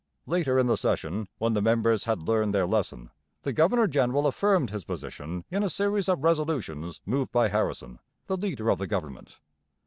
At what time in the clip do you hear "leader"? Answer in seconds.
8.35-8.71